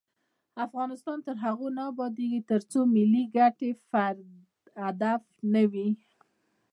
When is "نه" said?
1.77-1.83, 5.53-5.63